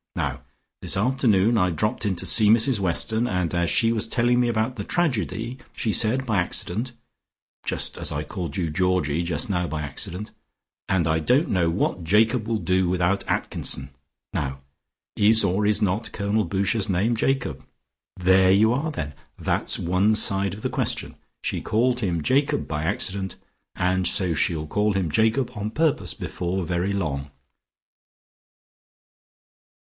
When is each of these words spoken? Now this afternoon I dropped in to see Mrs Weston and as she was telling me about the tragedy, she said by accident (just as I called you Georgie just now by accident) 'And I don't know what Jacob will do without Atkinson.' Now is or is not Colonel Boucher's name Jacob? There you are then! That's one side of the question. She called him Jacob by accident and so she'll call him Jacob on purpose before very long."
Now 0.15 0.41
this 0.81 0.97
afternoon 0.97 1.59
I 1.59 1.69
dropped 1.69 2.07
in 2.07 2.15
to 2.15 2.25
see 2.25 2.49
Mrs 2.49 2.79
Weston 2.79 3.27
and 3.27 3.53
as 3.53 3.69
she 3.69 3.91
was 3.93 4.07
telling 4.07 4.39
me 4.39 4.47
about 4.47 4.75
the 4.75 4.83
tragedy, 4.83 5.59
she 5.75 5.93
said 5.93 6.25
by 6.25 6.39
accident 6.39 6.93
(just 7.67 7.99
as 7.99 8.11
I 8.11 8.23
called 8.23 8.57
you 8.57 8.71
Georgie 8.71 9.21
just 9.21 9.47
now 9.47 9.67
by 9.67 9.83
accident) 9.83 10.31
'And 10.89 11.07
I 11.07 11.19
don't 11.19 11.49
know 11.51 11.69
what 11.69 12.03
Jacob 12.03 12.47
will 12.47 12.57
do 12.57 12.89
without 12.89 13.23
Atkinson.' 13.27 13.91
Now 14.33 14.61
is 15.15 15.43
or 15.43 15.67
is 15.67 15.83
not 15.83 16.11
Colonel 16.11 16.45
Boucher's 16.45 16.89
name 16.89 17.15
Jacob? 17.15 17.63
There 18.17 18.51
you 18.51 18.73
are 18.73 18.89
then! 18.89 19.13
That's 19.37 19.77
one 19.77 20.15
side 20.15 20.55
of 20.55 20.63
the 20.63 20.69
question. 20.69 21.13
She 21.43 21.61
called 21.61 21.99
him 21.99 22.23
Jacob 22.23 22.67
by 22.67 22.85
accident 22.85 23.35
and 23.75 24.07
so 24.07 24.33
she'll 24.33 24.65
call 24.65 24.93
him 24.93 25.11
Jacob 25.11 25.51
on 25.53 25.69
purpose 25.69 26.15
before 26.15 26.63
very 26.63 26.91
long." 26.91 27.29